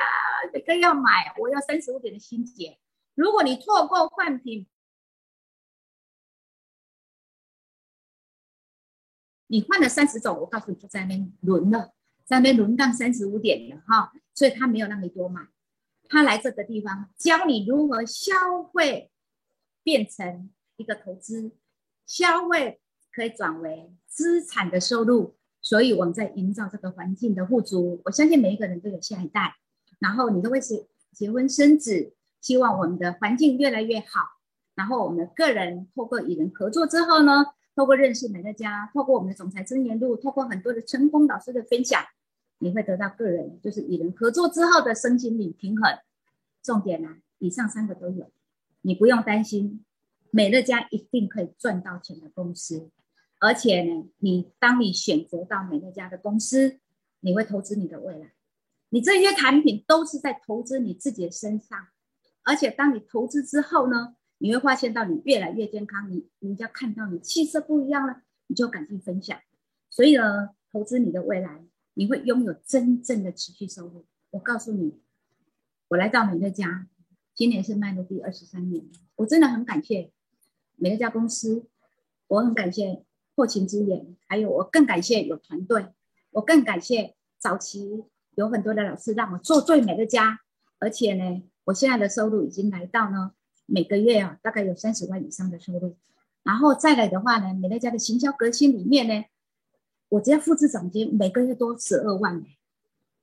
[0.52, 2.80] 每个要买，我要三十五点的心结。
[3.14, 4.68] 如果你错过换品，
[9.48, 11.94] 你换了三十种，我告诉你就在那边轮了，
[12.26, 14.14] 在那边轮到三十五点了哈。
[14.34, 15.48] 所以他没有让你多买，
[16.08, 19.12] 他来这个地方教你如何消费
[19.84, 21.52] 变成一个投资，
[22.06, 22.80] 消费
[23.12, 25.39] 可以转为资产的收入。
[25.70, 29.54] 所以我们在营造这个环境的富足，我相信每一个人都有下一代，
[30.00, 34.20] 然后你都会是结婚生子，希望我们的环境越来越好。
[34.74, 42.04] 然后我们的个人透过与人合作之后呢，透过认识美乐家，透过我们的总裁真言录，透过很多的成功导师的分享，
[42.58, 46.00] 你会得到个人就是与人合作之后的身心理平衡。
[46.64, 48.32] 重点呢，以上三个都有，
[48.82, 49.86] 你不用担心，
[50.32, 52.90] 美乐家一定可以赚到钱的公司。
[53.40, 56.80] 而且呢，你当你选择到美乐家的公司，
[57.22, 58.34] 你会投资你的未来。
[58.90, 61.88] 你这些产品都是在投资你自己的身上。
[62.44, 69.40] 而且当你投资之后呢，你会发现到你越来越健康，你人家看到你气色不一样了，你就赶紧分享。
[69.90, 71.64] 所以呢，投资你的未来，
[71.94, 74.06] 你会拥有真正的持续收入。
[74.32, 75.00] 我告诉你，
[75.88, 76.88] 我来到美乐家，
[77.34, 78.86] 今年是卖的第二十三年，
[79.16, 80.12] 我真的很感谢
[80.76, 81.68] 美乐家公司，
[82.28, 83.06] 我很感谢。
[83.40, 85.86] 后勤资源，还有我更感谢有团队，
[86.32, 88.04] 我更感谢早期
[88.36, 90.42] 有很多的老师让我做最美的家，
[90.78, 93.32] 而且呢，我现在的收入已经来到呢
[93.66, 95.96] 每个月啊大概有三十万以上的收入。
[96.44, 99.24] 然后再来的话呢，美乐家的行销革新里面呢，
[100.10, 102.44] 我只要复制总金，每个月都十二万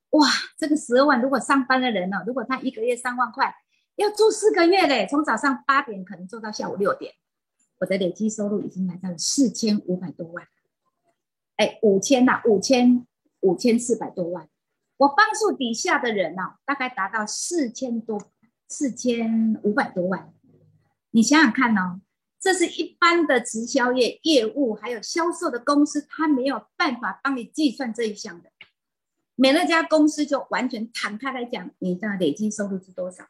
[0.09, 3.53] 哇，这个十二万，如果上班的人呢，如果他一个月三万块，
[3.97, 7.13] 要做四个月嘞，从早上八点可能做到下午六点，
[7.79, 10.47] 我的累计收入已经来到了四千五百多万。
[11.57, 13.05] 哎，五千呐，五千
[13.41, 14.49] 五千四百多万。
[14.97, 18.31] 我帮助底下的人呢，大概达到四千多，
[18.67, 20.33] 四千五百多万。
[21.11, 22.01] 你想想看哦。
[22.39, 28.51] 这是一般的直销业业务，还有销售的公司，他没有办法帮你计算这一项的。
[29.35, 33.25] 美乐家公司就完全敞开来讲，你的累积收入是多少？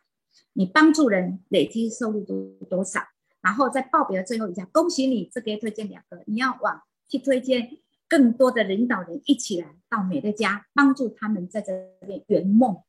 [0.51, 2.37] 你帮助人累积收入多
[2.69, 3.01] 多少？
[3.41, 7.77] 然后在报表最后一项，恭喜你，这个推荐两个，你要往去推荐
[8.07, 11.71] 更多的领导人一起来到美乐家，帮助他们在这
[12.05, 12.81] 边圆梦。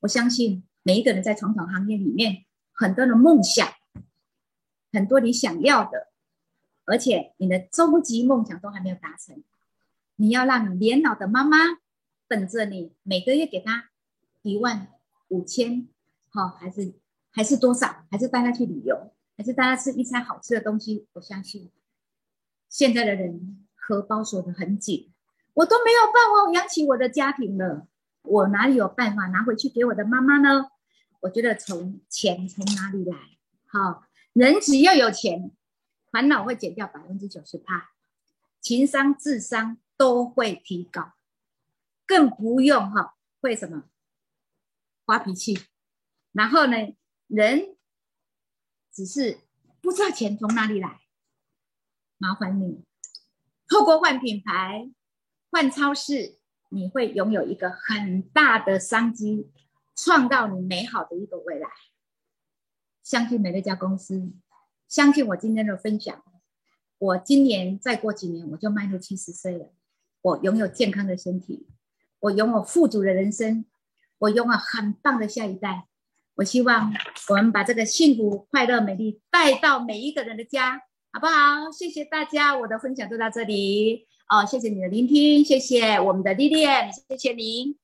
[0.00, 3.68] 我相信每一个人在传统行业里面，很多的梦想。
[4.92, 6.06] 很多你想要的，
[6.84, 9.42] 而且你的终极梦想都还没有达成，
[10.14, 11.56] 你要让年老的妈妈
[12.28, 13.90] 等着你，每个月给她
[14.42, 14.86] 一万
[15.26, 15.88] 五千，
[16.28, 16.94] 好还是
[17.32, 18.04] 还是多少？
[18.08, 21.06] 还是带她去旅游，还是大家吃一餐好吃的东西？
[21.14, 21.70] 我相信
[22.68, 25.12] 现在的人荷包锁得很紧，
[25.54, 27.88] 我都没有办法养起我的家庭了，
[28.22, 30.70] 我哪里有办法拿回去给我的妈妈呢？
[31.20, 33.16] 我觉得从钱从哪里来？
[33.66, 34.06] 好。
[34.34, 35.52] 人只要有钱，
[36.10, 37.92] 烦恼会减掉百分之九十八，
[38.60, 41.12] 情商、智商都会提高，
[42.04, 43.84] 更不用哈会什么
[45.06, 45.56] 发脾气。
[46.32, 46.96] 然后呢，
[47.28, 47.76] 人
[48.94, 49.40] 只是
[49.80, 51.00] 不知道钱从哪里来，
[52.16, 52.84] 麻烦你
[53.68, 54.88] 透过换品牌、
[55.50, 56.38] 换超市，
[56.68, 59.50] 你会拥有一个很大的商机，
[59.96, 61.68] 创造你美好的一个未来。
[63.02, 64.32] 相信美乐家公司，
[64.88, 66.24] 相信我今天的分享。
[66.98, 69.72] 我今年再过几年，我就迈入七十岁了。
[70.22, 71.66] 我拥有健康的身体，
[72.20, 73.66] 我拥有富足的人生，
[74.18, 75.88] 我拥有很棒的下一代。
[76.36, 76.92] 我希望
[77.28, 80.80] 我们把这个幸福、快乐、美丽带到每一个人的家，
[81.12, 81.70] 好不好？
[81.70, 84.06] 谢谢大家，我的分享就到这里。
[84.28, 86.64] 哦，谢谢你的聆听，谢谢我们的丽丽，
[87.08, 87.83] 谢谢您。